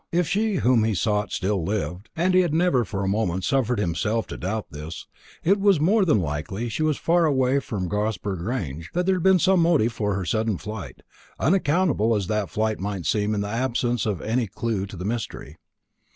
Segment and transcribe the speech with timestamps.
[0.11, 3.77] If she whom he sought still lived and he had never for a moment suffered
[3.77, 5.05] himself to doubt this
[5.43, 9.13] it was more than likely that she was far away from Crosber Grange, that there
[9.13, 11.01] had been some motive for her sudden flight,
[11.37, 15.57] unaccountable as that flight might seem in the absence of any clue to the mystery.